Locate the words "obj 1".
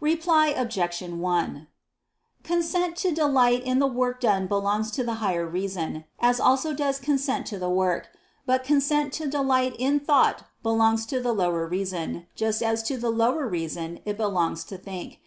0.48-1.68